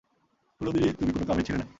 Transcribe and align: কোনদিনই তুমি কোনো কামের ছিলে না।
কোনদিনই 0.61 0.93
তুমি 0.93 1.11
কোনো 1.11 1.25
কামের 1.25 1.45
ছিলে 1.45 1.57
না। 1.57 1.65